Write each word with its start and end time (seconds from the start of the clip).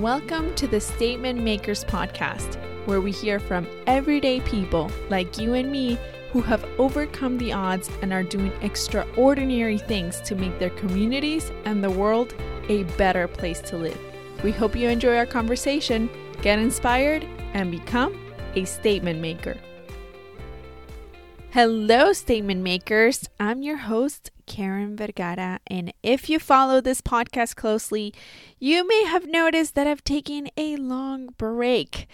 Welcome 0.00 0.56
to 0.56 0.66
the 0.66 0.80
Statement 0.80 1.40
Makers 1.40 1.84
Podcast, 1.84 2.56
where 2.84 3.00
we 3.00 3.12
hear 3.12 3.38
from 3.38 3.64
everyday 3.86 4.40
people 4.40 4.90
like 5.08 5.38
you 5.38 5.54
and 5.54 5.70
me 5.70 6.00
who 6.32 6.40
have 6.40 6.68
overcome 6.80 7.38
the 7.38 7.52
odds 7.52 7.88
and 8.02 8.12
are 8.12 8.24
doing 8.24 8.50
extraordinary 8.60 9.78
things 9.78 10.20
to 10.22 10.34
make 10.34 10.58
their 10.58 10.70
communities 10.70 11.52
and 11.64 11.84
the 11.84 11.92
world 11.92 12.34
a 12.68 12.82
better 12.98 13.28
place 13.28 13.60
to 13.60 13.76
live. 13.76 13.98
We 14.42 14.50
hope 14.50 14.74
you 14.74 14.88
enjoy 14.88 15.16
our 15.16 15.26
conversation, 15.26 16.10
get 16.42 16.58
inspired, 16.58 17.24
and 17.52 17.70
become 17.70 18.18
a 18.56 18.64
statement 18.64 19.20
maker. 19.20 19.56
Hello, 21.54 22.12
statement 22.12 22.62
makers. 22.62 23.28
I'm 23.38 23.62
your 23.62 23.76
host, 23.76 24.32
Karen 24.44 24.96
Vergara, 24.96 25.60
and 25.68 25.94
if 26.02 26.28
you 26.28 26.40
follow 26.40 26.80
this 26.80 27.00
podcast 27.00 27.54
closely, 27.54 28.12
you 28.58 28.84
may 28.88 29.04
have 29.04 29.28
noticed 29.28 29.76
that 29.76 29.86
I've 29.86 30.02
taken 30.02 30.48
a 30.56 30.74
long 30.74 31.28
break. 31.38 32.08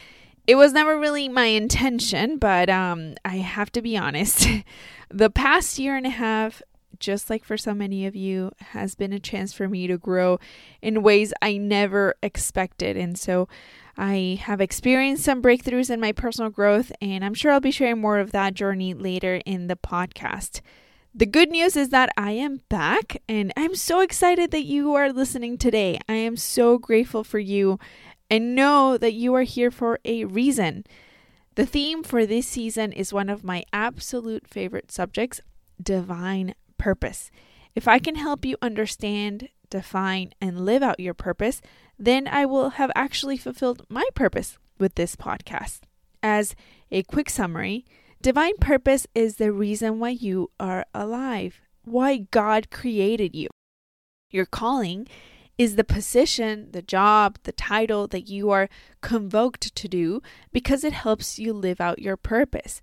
It 0.46 0.56
was 0.56 0.74
never 0.74 0.98
really 0.98 1.26
my 1.30 1.46
intention, 1.46 2.36
but 2.36 2.68
um, 2.68 3.14
I 3.24 3.36
have 3.36 3.72
to 3.72 3.80
be 3.80 3.96
honest. 3.96 4.46
the 5.08 5.30
past 5.30 5.78
year 5.78 5.96
and 5.96 6.04
a 6.04 6.10
half, 6.10 6.60
just 6.98 7.30
like 7.30 7.42
for 7.42 7.56
so 7.56 7.72
many 7.72 8.04
of 8.04 8.14
you, 8.14 8.52
has 8.58 8.94
been 8.94 9.14
a 9.14 9.18
chance 9.18 9.54
for 9.54 9.70
me 9.70 9.86
to 9.86 9.96
grow 9.96 10.38
in 10.82 11.02
ways 11.02 11.32
I 11.40 11.56
never 11.56 12.14
expected. 12.22 12.98
And 12.98 13.18
so 13.18 13.48
I 13.96 14.40
have 14.42 14.60
experienced 14.60 15.24
some 15.24 15.42
breakthroughs 15.42 15.90
in 15.90 16.00
my 16.00 16.12
personal 16.12 16.50
growth, 16.50 16.92
and 17.00 17.24
I'm 17.24 17.34
sure 17.34 17.52
I'll 17.52 17.60
be 17.60 17.70
sharing 17.70 18.00
more 18.00 18.18
of 18.18 18.32
that 18.32 18.54
journey 18.54 18.94
later 18.94 19.40
in 19.46 19.66
the 19.66 19.76
podcast. 19.76 20.60
The 21.14 21.26
good 21.26 21.50
news 21.50 21.76
is 21.76 21.88
that 21.88 22.10
I 22.16 22.32
am 22.32 22.60
back, 22.68 23.20
and 23.28 23.52
I'm 23.56 23.74
so 23.74 24.00
excited 24.00 24.52
that 24.52 24.64
you 24.64 24.94
are 24.94 25.12
listening 25.12 25.58
today. 25.58 25.98
I 26.08 26.14
am 26.14 26.36
so 26.36 26.78
grateful 26.78 27.24
for 27.24 27.40
you 27.40 27.78
and 28.30 28.54
know 28.54 28.96
that 28.96 29.12
you 29.12 29.34
are 29.34 29.42
here 29.42 29.72
for 29.72 29.98
a 30.04 30.24
reason. 30.24 30.84
The 31.56 31.66
theme 31.66 32.04
for 32.04 32.24
this 32.24 32.46
season 32.46 32.92
is 32.92 33.12
one 33.12 33.28
of 33.28 33.42
my 33.42 33.64
absolute 33.72 34.46
favorite 34.46 34.92
subjects 34.92 35.40
divine 35.82 36.54
purpose. 36.78 37.30
If 37.74 37.88
I 37.88 37.98
can 37.98 38.14
help 38.14 38.44
you 38.44 38.56
understand, 38.62 39.48
define, 39.68 40.32
and 40.40 40.64
live 40.64 40.82
out 40.82 41.00
your 41.00 41.14
purpose, 41.14 41.60
then 42.00 42.26
I 42.26 42.46
will 42.46 42.70
have 42.70 42.90
actually 42.96 43.36
fulfilled 43.36 43.84
my 43.90 44.08
purpose 44.14 44.58
with 44.78 44.94
this 44.94 45.14
podcast. 45.16 45.80
As 46.22 46.56
a 46.90 47.02
quick 47.02 47.28
summary, 47.28 47.84
divine 48.22 48.56
purpose 48.56 49.06
is 49.14 49.36
the 49.36 49.52
reason 49.52 50.00
why 50.00 50.10
you 50.10 50.50
are 50.58 50.86
alive, 50.94 51.60
why 51.84 52.16
God 52.16 52.70
created 52.70 53.36
you. 53.36 53.48
Your 54.30 54.46
calling 54.46 55.06
is 55.58 55.76
the 55.76 55.84
position, 55.84 56.68
the 56.72 56.80
job, 56.80 57.36
the 57.42 57.52
title 57.52 58.06
that 58.06 58.28
you 58.30 58.48
are 58.48 58.70
convoked 59.02 59.74
to 59.74 59.86
do 59.86 60.22
because 60.52 60.84
it 60.84 60.94
helps 60.94 61.38
you 61.38 61.52
live 61.52 61.82
out 61.82 61.98
your 61.98 62.16
purpose. 62.16 62.80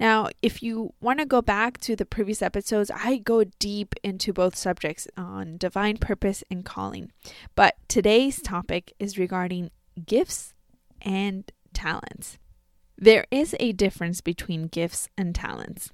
Now, 0.00 0.30
if 0.40 0.62
you 0.62 0.94
want 1.02 1.18
to 1.18 1.26
go 1.26 1.42
back 1.42 1.76
to 1.80 1.94
the 1.94 2.06
previous 2.06 2.40
episodes, 2.40 2.90
I 2.90 3.18
go 3.18 3.44
deep 3.44 3.94
into 4.02 4.32
both 4.32 4.56
subjects 4.56 5.06
on 5.14 5.58
divine 5.58 5.98
purpose 5.98 6.42
and 6.50 6.64
calling. 6.64 7.12
But 7.54 7.76
today's 7.86 8.40
topic 8.40 8.94
is 8.98 9.18
regarding 9.18 9.70
gifts 10.06 10.54
and 11.02 11.52
talents. 11.74 12.38
There 12.96 13.26
is 13.30 13.54
a 13.60 13.72
difference 13.72 14.22
between 14.22 14.68
gifts 14.68 15.08
and 15.18 15.34
talents. 15.34 15.90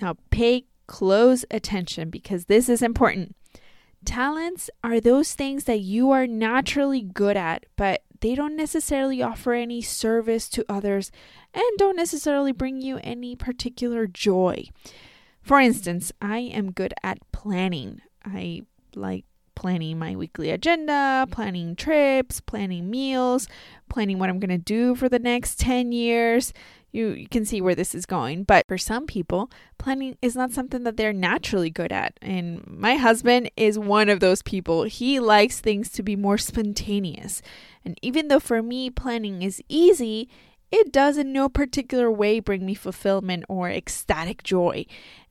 Now, 0.00 0.16
pay 0.30 0.66
close 0.86 1.46
attention 1.50 2.10
because 2.10 2.44
this 2.44 2.68
is 2.68 2.82
important. 2.82 3.34
Talents 4.04 4.68
are 4.84 5.00
those 5.00 5.32
things 5.32 5.64
that 5.64 5.80
you 5.80 6.10
are 6.10 6.26
naturally 6.26 7.00
good 7.00 7.36
at, 7.36 7.64
but 7.76 8.02
they 8.20 8.34
don't 8.34 8.56
necessarily 8.56 9.22
offer 9.22 9.52
any 9.52 9.80
service 9.80 10.48
to 10.50 10.64
others 10.68 11.10
and 11.58 11.78
don't 11.78 11.96
necessarily 11.96 12.52
bring 12.52 12.80
you 12.80 13.00
any 13.02 13.34
particular 13.34 14.06
joy. 14.06 14.68
For 15.42 15.58
instance, 15.58 16.12
I 16.22 16.38
am 16.38 16.72
good 16.72 16.94
at 17.02 17.18
planning. 17.32 18.00
I 18.24 18.62
like 18.94 19.24
planning 19.56 19.98
my 19.98 20.14
weekly 20.14 20.50
agenda, 20.50 21.26
planning 21.32 21.74
trips, 21.74 22.40
planning 22.40 22.88
meals, 22.88 23.48
planning 23.88 24.20
what 24.20 24.30
I'm 24.30 24.38
going 24.38 24.50
to 24.50 24.58
do 24.58 24.94
for 24.94 25.08
the 25.08 25.18
next 25.18 25.58
10 25.58 25.90
years. 25.90 26.52
You, 26.92 27.08
you 27.08 27.28
can 27.28 27.44
see 27.44 27.60
where 27.60 27.74
this 27.74 27.92
is 27.92 28.06
going. 28.06 28.44
But 28.44 28.64
for 28.68 28.78
some 28.78 29.06
people, 29.06 29.50
planning 29.76 30.16
is 30.22 30.36
not 30.36 30.52
something 30.52 30.84
that 30.84 30.96
they're 30.96 31.12
naturally 31.12 31.70
good 31.70 31.90
at. 31.90 32.16
And 32.22 32.64
my 32.68 32.94
husband 32.94 33.50
is 33.56 33.80
one 33.80 34.08
of 34.08 34.20
those 34.20 34.42
people. 34.42 34.84
He 34.84 35.18
likes 35.18 35.58
things 35.58 35.90
to 35.90 36.04
be 36.04 36.14
more 36.14 36.38
spontaneous. 36.38 37.42
And 37.84 37.98
even 38.00 38.28
though 38.28 38.40
for 38.40 38.62
me, 38.62 38.90
planning 38.90 39.42
is 39.42 39.60
easy, 39.68 40.28
it 40.70 40.92
does 40.92 41.16
in 41.16 41.32
no 41.32 41.48
particular 41.48 42.10
way 42.10 42.40
bring 42.40 42.66
me 42.66 42.74
fulfillment 42.74 43.44
or 43.48 43.70
ecstatic 43.70 44.42
joy. 44.42 44.86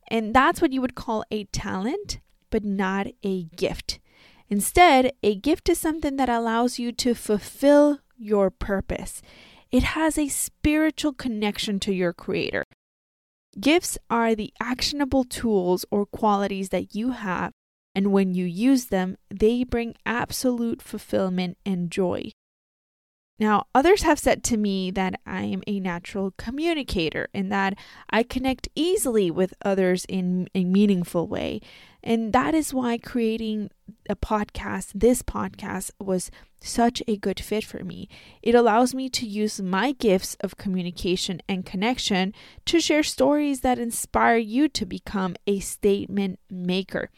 And 0.08 0.34
that's 0.34 0.60
what 0.60 0.72
you 0.72 0.80
would 0.80 0.94
call 0.94 1.24
a 1.30 1.44
talent, 1.44 2.20
but 2.50 2.64
not 2.64 3.06
a 3.22 3.44
gift. 3.44 4.00
Instead, 4.48 5.12
a 5.22 5.34
gift 5.34 5.68
is 5.68 5.78
something 5.78 6.16
that 6.16 6.28
allows 6.28 6.78
you 6.78 6.92
to 6.92 7.14
fulfill 7.14 8.00
your 8.16 8.50
purpose. 8.50 9.20
It 9.70 9.82
has 9.82 10.16
a 10.16 10.28
spiritual 10.28 11.12
connection 11.12 11.78
to 11.80 11.92
your 11.92 12.14
creator. 12.14 12.64
Gifts 13.60 13.98
are 14.08 14.34
the 14.34 14.52
actionable 14.60 15.24
tools 15.24 15.84
or 15.90 16.06
qualities 16.06 16.70
that 16.70 16.94
you 16.94 17.10
have, 17.10 17.52
and 17.94 18.12
when 18.12 18.32
you 18.32 18.44
use 18.44 18.86
them, 18.86 19.16
they 19.30 19.64
bring 19.64 19.94
absolute 20.06 20.80
fulfillment 20.80 21.58
and 21.66 21.90
joy. 21.90 22.30
Now, 23.38 23.66
others 23.72 24.02
have 24.02 24.18
said 24.18 24.42
to 24.44 24.56
me 24.56 24.90
that 24.90 25.20
I 25.24 25.42
am 25.42 25.62
a 25.66 25.78
natural 25.78 26.32
communicator 26.36 27.28
and 27.32 27.52
that 27.52 27.74
I 28.10 28.24
connect 28.24 28.68
easily 28.74 29.30
with 29.30 29.54
others 29.64 30.04
in 30.08 30.48
a 30.56 30.64
meaningful 30.64 31.28
way. 31.28 31.60
And 32.02 32.32
that 32.32 32.54
is 32.54 32.74
why 32.74 32.98
creating 32.98 33.70
a 34.08 34.16
podcast, 34.16 34.90
this 34.94 35.22
podcast, 35.22 35.92
was 36.00 36.32
such 36.60 37.00
a 37.06 37.16
good 37.16 37.38
fit 37.38 37.64
for 37.64 37.84
me. 37.84 38.08
It 38.42 38.56
allows 38.56 38.92
me 38.92 39.08
to 39.10 39.26
use 39.26 39.60
my 39.60 39.92
gifts 39.92 40.36
of 40.40 40.56
communication 40.56 41.40
and 41.48 41.64
connection 41.64 42.34
to 42.66 42.80
share 42.80 43.04
stories 43.04 43.60
that 43.60 43.78
inspire 43.78 44.36
you 44.38 44.68
to 44.70 44.84
become 44.84 45.36
a 45.46 45.60
statement 45.60 46.40
maker. 46.50 47.10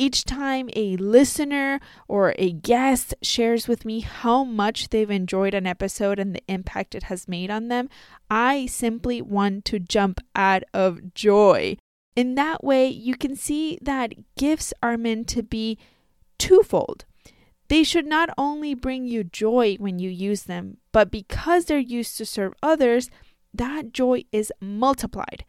Each 0.00 0.24
time 0.24 0.70
a 0.74 0.96
listener 0.96 1.78
or 2.08 2.34
a 2.38 2.52
guest 2.52 3.14
shares 3.20 3.68
with 3.68 3.84
me 3.84 4.00
how 4.00 4.44
much 4.44 4.88
they've 4.88 5.10
enjoyed 5.10 5.52
an 5.52 5.66
episode 5.66 6.18
and 6.18 6.34
the 6.34 6.42
impact 6.48 6.94
it 6.94 7.02
has 7.02 7.28
made 7.28 7.50
on 7.50 7.68
them, 7.68 7.90
I 8.30 8.64
simply 8.64 9.20
want 9.20 9.66
to 9.66 9.78
jump 9.78 10.18
out 10.34 10.62
of 10.72 11.12
joy. 11.12 11.76
In 12.16 12.34
that 12.36 12.64
way, 12.64 12.88
you 12.88 13.14
can 13.14 13.36
see 13.36 13.78
that 13.82 14.14
gifts 14.38 14.72
are 14.82 14.96
meant 14.96 15.28
to 15.28 15.42
be 15.42 15.76
twofold. 16.38 17.04
They 17.68 17.84
should 17.84 18.06
not 18.06 18.30
only 18.38 18.72
bring 18.72 19.04
you 19.04 19.22
joy 19.22 19.76
when 19.78 19.98
you 19.98 20.08
use 20.08 20.44
them, 20.44 20.78
but 20.92 21.10
because 21.10 21.66
they're 21.66 21.78
used 21.78 22.16
to 22.16 22.24
serve 22.24 22.54
others, 22.62 23.10
that 23.52 23.92
joy 23.92 24.24
is 24.32 24.50
multiplied. 24.62 25.44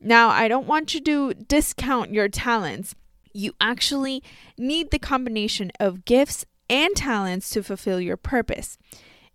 Now, 0.00 0.28
I 0.28 0.46
don't 0.46 0.68
want 0.68 0.94
you 0.94 1.00
to 1.00 1.34
discount 1.34 2.14
your 2.14 2.28
talents 2.28 2.94
you 3.32 3.52
actually 3.60 4.22
need 4.58 4.90
the 4.90 4.98
combination 4.98 5.70
of 5.80 6.04
gifts 6.04 6.44
and 6.68 6.94
talents 6.94 7.50
to 7.50 7.62
fulfill 7.62 8.00
your 8.00 8.16
purpose. 8.16 8.78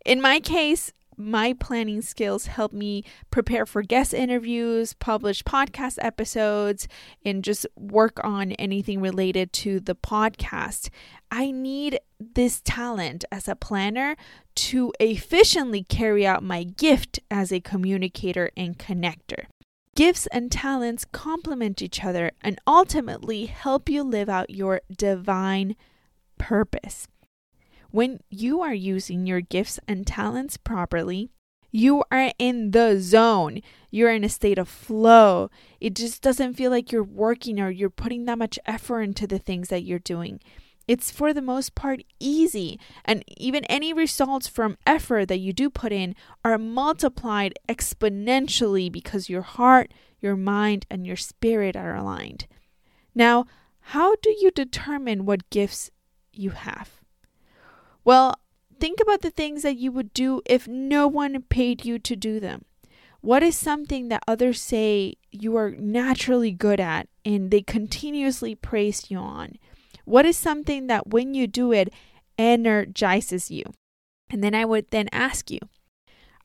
In 0.06 0.22
my 0.22 0.39
case, 0.39 0.91
my 1.17 1.53
planning 1.53 2.01
skills 2.01 2.47
help 2.47 2.73
me 2.73 3.03
prepare 3.31 3.66
for 3.66 3.81
guest 3.81 4.13
interviews, 4.13 4.94
publish 4.94 5.44
podcast 5.44 5.97
episodes, 6.01 6.88
and 7.23 7.44
just 7.44 7.66
work 7.78 8.19
on 8.23 8.51
anything 8.53 9.01
related 9.01 9.53
to 9.53 9.79
the 9.79 9.95
podcast. 9.95 10.89
I 11.31 11.51
need 11.51 12.00
this 12.19 12.62
talent 12.62 13.25
as 13.31 13.48
a 13.48 13.56
planner 13.56 14.15
to 14.56 14.94
efficiently 15.00 15.83
carry 15.83 16.25
out 16.25 16.44
my 16.44 16.63
gift 16.63 17.19
as 17.31 17.51
a 17.51 17.62
communicator 17.62 18.51
and 18.56 18.77
connector. 18.77 19.45
Gifts 19.95 20.27
and 20.27 20.51
talents 20.51 21.06
complement 21.06 21.81
each 21.81 22.03
other 22.03 22.31
and 22.42 22.59
ultimately 22.68 23.45
help 23.45 23.88
you 23.88 24.03
live 24.03 24.27
out 24.27 24.50
your 24.50 24.81
divine 24.94 25.77
purpose. 26.38 27.07
When 27.92 28.19
you 28.30 28.62
are 28.62 28.74
using 28.74 29.25
your 29.25 29.39
gifts 29.39 29.80
and 29.88 30.06
talents 30.06 30.57
properly, 30.57 31.30
you 31.71 32.03
are 32.12 32.33
in 32.38 32.71
the 32.71 33.00
zone. 33.00 33.62
You're 33.89 34.12
in 34.12 34.25
a 34.25 34.30
state 34.30 34.57
of 34.57 34.68
flow. 34.68 35.50
It 35.80 35.95
just 35.95 36.21
doesn't 36.21 36.56
feel 36.56 36.71
like 36.71 36.91
you're 36.91 37.01
working 37.01 37.62
or 37.62 37.69
you're 37.69 37.89
putting 37.89 38.25
that 38.25 38.38
much 38.38 38.59
effort 38.65 39.01
into 39.01 39.25
the 39.25 39.39
things 39.39 39.69
that 39.69 39.83
you're 39.83 40.00
doing. 40.00 40.41
It's 40.88 41.12
for 41.12 41.34
the 41.34 41.42
most 41.42 41.76
part 41.76 42.04
easy, 42.20 42.80
and 43.04 43.24
even 43.38 43.66
any 43.66 43.94
results 43.94 44.48
from 44.48 44.78
effort 44.86 45.28
that 45.28 45.40
you 45.40 45.54
do 45.54 45.70
put 45.70 45.92
in 45.92 46.16
are 46.44 46.58
multiplied 46.58 47.58
exponentially 47.68 48.92
because 48.92 49.30
your 49.30 49.42
heart, 49.42 49.94
your 50.22 50.36
mind, 50.36 50.86
and 50.90 51.06
your 51.08 51.16
spirit 51.16 51.76
are 51.76 51.96
aligned. 51.96 52.48
Now, 53.14 53.46
how 53.80 54.16
do 54.22 54.30
you 54.30 54.52
determine 54.52 55.26
what 55.26 55.50
gifts 55.50 55.90
you 56.32 56.52
have? 56.52 57.02
Well, 58.04 58.36
Think 58.80 59.00
about 59.00 59.22
the 59.22 59.32
things 59.32 59.64
that 59.64 59.78
you 59.78 59.92
would 59.92 60.14
do 60.14 60.42
if 60.46 60.68
no 60.68 61.08
one 61.08 61.42
paid 61.44 61.86
you 61.86 61.98
to 62.00 62.16
do 62.16 62.40
them. 62.40 62.66
What 63.22 63.42
is 63.42 63.58
something 63.58 64.10
that 64.10 64.24
others 64.28 64.62
say 64.62 65.16
you 65.32 65.56
are 65.56 65.72
naturally 65.72 66.52
good 66.52 66.80
at 66.80 67.08
and 67.24 67.50
they 67.50 67.62
continuously 67.62 68.54
praise 68.54 69.10
you 69.10 69.18
on? 69.18 69.58
What 70.06 70.25
is 70.25 70.38
something 70.38 70.88
that 70.88 71.07
when 71.07 71.34
you 71.34 71.48
do 71.48 71.72
it 71.72 71.92
energizes 72.38 73.52
you? 73.52 73.63
And 74.30 74.44
then 74.44 74.56
I 74.56 74.66
would 74.66 74.90
then 74.92 75.10
ask 75.12 75.52
you, 75.52 75.60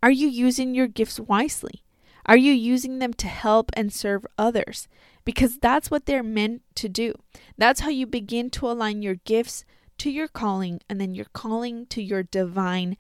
are 0.02 0.10
you 0.10 0.28
using 0.28 0.74
your 0.74 0.86
gifts 0.86 1.20
wisely? 1.20 1.82
Are 2.26 2.36
you 2.36 2.52
using 2.52 2.98
them 2.98 3.12
to 3.14 3.26
help 3.26 3.70
and 3.74 3.92
serve 3.92 4.26
others? 4.38 4.88
Because 5.24 5.58
that's 5.58 5.90
what 5.90 6.06
they're 6.06 6.22
meant 6.22 6.62
to 6.76 6.88
do. 6.88 7.14
That's 7.58 7.80
how 7.80 7.90
you 7.90 8.06
begin 8.06 8.50
to 8.50 8.70
align 8.70 9.02
your 9.02 9.16
gifts 9.16 9.64
to 9.98 10.10
your 10.10 10.28
calling 10.28 10.80
and 10.88 11.00
then 11.00 11.14
your 11.14 11.26
calling 11.32 11.86
to 11.86 12.02
your 12.02 12.22
divine 12.22 12.96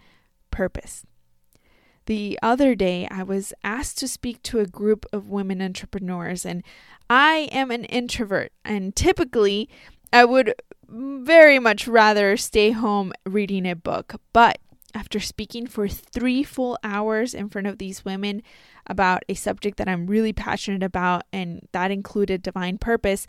purpose. 0.50 1.04
The 2.06 2.38
other 2.42 2.74
day, 2.74 3.06
I 3.10 3.22
was 3.22 3.52
asked 3.62 3.98
to 3.98 4.08
speak 4.08 4.42
to 4.44 4.58
a 4.58 4.66
group 4.66 5.06
of 5.12 5.30
women 5.30 5.62
entrepreneurs, 5.62 6.44
and 6.44 6.64
I 7.08 7.48
am 7.52 7.70
an 7.70 7.84
introvert, 7.84 8.52
and 8.64 8.96
typically 8.96 9.68
I 10.12 10.24
would 10.24 10.54
very 10.88 11.58
much 11.58 11.86
rather 11.86 12.36
stay 12.36 12.72
home 12.72 13.12
reading 13.24 13.66
a 13.66 13.76
book. 13.76 14.20
But 14.32 14.58
after 14.94 15.20
speaking 15.20 15.66
for 15.66 15.88
three 15.88 16.42
full 16.42 16.78
hours 16.82 17.32
in 17.32 17.48
front 17.48 17.68
of 17.68 17.78
these 17.78 18.04
women 18.04 18.42
about 18.86 19.22
a 19.28 19.34
subject 19.34 19.76
that 19.78 19.88
I'm 19.88 20.08
really 20.08 20.32
passionate 20.32 20.82
about, 20.82 21.22
and 21.32 21.66
that 21.72 21.90
included 21.90 22.42
divine 22.42 22.78
purpose, 22.78 23.26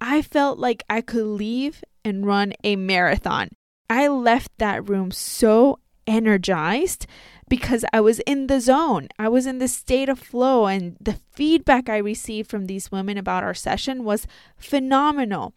I 0.00 0.22
felt 0.22 0.58
like 0.58 0.82
I 0.90 1.00
could 1.00 1.26
leave 1.26 1.84
and 2.04 2.26
run 2.26 2.54
a 2.64 2.76
marathon. 2.76 3.50
I 3.88 4.08
left 4.08 4.50
that 4.58 4.88
room 4.88 5.12
so 5.12 5.78
energized 6.08 7.06
because 7.48 7.84
I 7.92 8.00
was 8.00 8.18
in 8.20 8.48
the 8.48 8.60
zone. 8.60 9.08
I 9.18 9.28
was 9.28 9.46
in 9.46 9.58
the 9.58 9.68
state 9.68 10.08
of 10.08 10.18
flow, 10.18 10.66
and 10.66 10.96
the 11.00 11.20
feedback 11.32 11.88
I 11.88 11.98
received 11.98 12.50
from 12.50 12.66
these 12.66 12.90
women 12.90 13.16
about 13.16 13.44
our 13.44 13.54
session 13.54 14.02
was 14.02 14.26
phenomenal. 14.56 15.54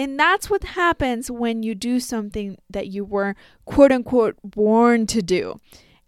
And 0.00 0.18
that's 0.18 0.48
what 0.48 0.64
happens 0.64 1.30
when 1.30 1.62
you 1.62 1.74
do 1.74 2.00
something 2.00 2.56
that 2.70 2.88
you 2.88 3.04
were 3.04 3.36
quote 3.66 3.92
unquote 3.92 4.36
born 4.42 5.06
to 5.08 5.20
do. 5.20 5.60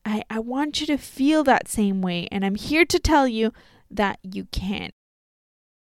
I, 0.02 0.22
I 0.30 0.38
want 0.38 0.80
you 0.80 0.86
to 0.86 0.96
feel 0.96 1.44
that 1.44 1.68
same 1.68 2.00
way, 2.00 2.26
and 2.32 2.42
I'm 2.42 2.54
here 2.54 2.86
to 2.86 2.98
tell 2.98 3.28
you 3.28 3.52
that 3.90 4.18
you 4.22 4.46
can. 4.46 4.92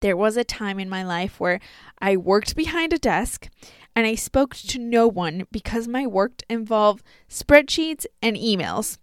There 0.03 0.19
was 0.19 0.37
a 0.37 0.45
time 0.45 0.79
in 0.79 0.91
my 0.91 1.03
life 1.03 1.41
where 1.41 1.61
I 1.99 2.19
worked 2.19 2.55
behind 2.55 2.93
a 2.93 2.99
desk 2.99 3.49
and 3.97 4.07
I 4.07 4.17
spoke 4.17 4.55
to 4.55 4.79
no 4.79 5.09
one 5.09 5.47
because 5.51 5.89
my 5.89 6.07
work 6.07 6.43
involved 6.51 7.03
spreadsheets 7.31 8.05
and 8.21 8.37
emails. 8.37 8.99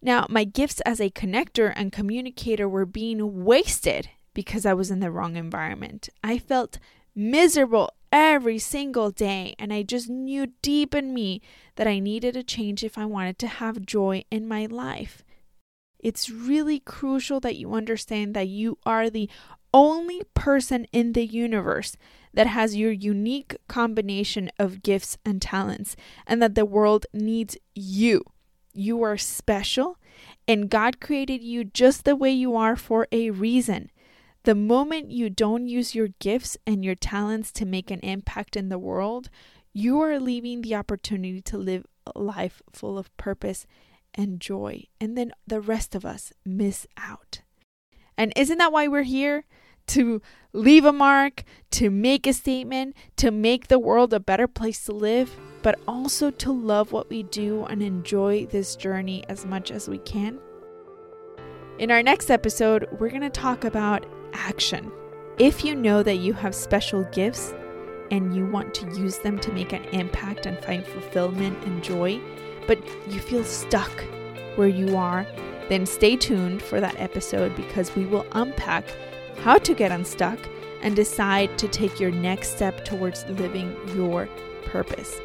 Now, 0.00 0.26
my 0.28 0.44
gifts 0.44 0.80
as 0.82 1.00
a 1.00 1.10
connector 1.10 1.72
and 1.74 1.90
communicator 1.90 2.68
were 2.68 2.86
being 2.86 3.42
wasted 3.44 4.10
because 4.32 4.64
I 4.64 4.74
was 4.74 4.92
in 4.92 5.00
the 5.00 5.10
wrong 5.10 5.34
environment. 5.34 6.08
I 6.22 6.38
felt 6.38 6.78
miserable 7.14 7.90
every 8.10 8.58
single 8.58 9.10
day, 9.10 9.54
and 9.58 9.72
I 9.72 9.82
just 9.82 10.08
knew 10.08 10.48
deep 10.60 10.94
in 10.94 11.14
me 11.14 11.40
that 11.76 11.86
I 11.86 11.98
needed 11.98 12.36
a 12.36 12.42
change 12.42 12.84
if 12.84 12.98
I 12.98 13.04
wanted 13.06 13.38
to 13.40 13.46
have 13.46 13.86
joy 13.86 14.24
in 14.30 14.46
my 14.46 14.66
life. 14.66 15.24
It's 15.98 16.30
really 16.30 16.80
crucial 16.80 17.40
that 17.40 17.56
you 17.56 17.74
understand 17.74 18.34
that 18.34 18.48
you 18.48 18.76
are 18.84 19.08
the 19.08 19.30
only 19.72 20.22
person 20.34 20.84
in 20.92 21.12
the 21.12 21.24
universe 21.24 21.96
that 22.34 22.46
has 22.46 22.76
your 22.76 22.90
unique 22.90 23.56
combination 23.68 24.50
of 24.58 24.82
gifts 24.82 25.16
and 25.24 25.40
talents, 25.40 25.96
and 26.26 26.42
that 26.42 26.54
the 26.54 26.64
world 26.64 27.06
needs 27.12 27.56
you. 27.74 28.24
You 28.74 29.02
are 29.02 29.16
special, 29.16 29.98
and 30.48 30.70
God 30.70 31.00
created 31.00 31.42
you 31.42 31.64
just 31.64 32.04
the 32.04 32.16
way 32.16 32.30
you 32.30 32.56
are 32.56 32.76
for 32.76 33.06
a 33.12 33.30
reason. 33.30 33.90
The 34.44 34.54
moment 34.56 35.12
you 35.12 35.30
don't 35.30 35.68
use 35.68 35.94
your 35.94 36.08
gifts 36.18 36.56
and 36.66 36.84
your 36.84 36.96
talents 36.96 37.52
to 37.52 37.64
make 37.64 37.92
an 37.92 38.00
impact 38.00 38.56
in 38.56 38.70
the 38.70 38.78
world, 38.78 39.30
you 39.72 40.00
are 40.00 40.18
leaving 40.18 40.62
the 40.62 40.74
opportunity 40.74 41.40
to 41.42 41.56
live 41.56 41.86
a 42.12 42.18
life 42.18 42.60
full 42.72 42.98
of 42.98 43.16
purpose 43.16 43.66
and 44.14 44.40
joy, 44.40 44.84
and 45.00 45.16
then 45.16 45.32
the 45.46 45.60
rest 45.60 45.94
of 45.94 46.04
us 46.04 46.32
miss 46.44 46.88
out. 46.96 47.42
And 48.18 48.32
isn't 48.34 48.58
that 48.58 48.72
why 48.72 48.88
we're 48.88 49.04
here? 49.04 49.44
To 49.88 50.20
leave 50.52 50.84
a 50.84 50.92
mark, 50.92 51.44
to 51.72 51.88
make 51.88 52.26
a 52.26 52.32
statement, 52.32 52.96
to 53.16 53.30
make 53.30 53.68
the 53.68 53.78
world 53.78 54.12
a 54.12 54.20
better 54.20 54.48
place 54.48 54.84
to 54.86 54.92
live, 54.92 55.34
but 55.62 55.78
also 55.86 56.30
to 56.32 56.52
love 56.52 56.90
what 56.90 57.08
we 57.08 57.22
do 57.22 57.64
and 57.66 57.80
enjoy 57.80 58.46
this 58.46 58.74
journey 58.74 59.24
as 59.28 59.46
much 59.46 59.70
as 59.70 59.88
we 59.88 59.98
can. 59.98 60.40
In 61.78 61.92
our 61.92 62.02
next 62.02 62.28
episode, 62.28 62.88
we're 62.98 63.08
going 63.08 63.22
to 63.22 63.30
talk 63.30 63.64
about 63.64 64.04
action. 64.32 64.92
If 65.38 65.64
you 65.64 65.74
know 65.74 66.02
that 66.02 66.16
you 66.16 66.32
have 66.34 66.54
special 66.54 67.04
gifts 67.04 67.54
and 68.10 68.36
you 68.36 68.46
want 68.46 68.74
to 68.74 68.86
use 68.92 69.18
them 69.18 69.38
to 69.40 69.52
make 69.52 69.72
an 69.72 69.84
impact 69.86 70.46
and 70.46 70.58
find 70.58 70.86
fulfillment 70.86 71.62
and 71.64 71.82
joy, 71.82 72.20
but 72.66 72.78
you 73.08 73.20
feel 73.20 73.44
stuck 73.44 73.92
where 74.56 74.68
you 74.68 74.96
are, 74.96 75.26
then 75.68 75.86
stay 75.86 76.16
tuned 76.16 76.60
for 76.62 76.80
that 76.80 76.98
episode 77.00 77.56
because 77.56 77.94
we 77.96 78.04
will 78.04 78.26
unpack 78.32 78.84
how 79.38 79.58
to 79.58 79.74
get 79.74 79.90
unstuck 79.90 80.38
and 80.82 80.94
decide 80.94 81.56
to 81.58 81.68
take 81.68 81.98
your 81.98 82.10
next 82.10 82.54
step 82.56 82.84
towards 82.84 83.24
living 83.26 83.74
your 83.94 84.28
purpose. 84.66 85.18